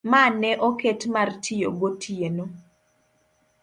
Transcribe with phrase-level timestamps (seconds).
[0.11, 2.45] ma ne oket mar tiyo gotieno.